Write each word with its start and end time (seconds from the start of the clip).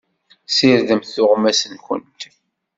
Ssirdemt 0.49 1.11
tuɣmas-nwent. 1.15 2.21